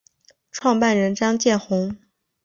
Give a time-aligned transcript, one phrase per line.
[0.49, 1.95] 创办人张建宏。